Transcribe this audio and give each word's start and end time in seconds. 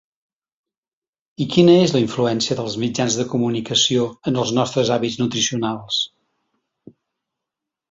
I 1.43 1.45
quina 1.55 1.75
és 1.81 1.93
la 1.95 2.01
influència 2.03 2.57
dels 2.61 2.77
mitjans 2.85 3.19
de 3.21 3.27
comunicació 3.35 4.07
en 4.33 4.41
els 4.45 4.55
nostres 4.61 4.93
hàbits 4.97 5.21
nutricionals? 5.23 6.03